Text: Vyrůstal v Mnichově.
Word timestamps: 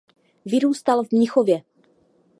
Vyrůstal 0.45 1.03
v 1.03 1.11
Mnichově. 1.11 1.63